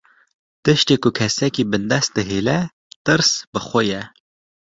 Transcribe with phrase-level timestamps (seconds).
[0.63, 2.59] Tiştê ku kesekî bindest dihêle,
[3.05, 4.01] tirs bi xwe ye